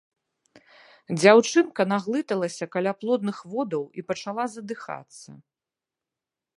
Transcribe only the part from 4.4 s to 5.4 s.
задыхацца.